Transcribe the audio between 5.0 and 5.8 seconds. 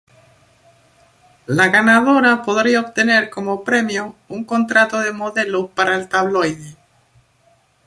modelo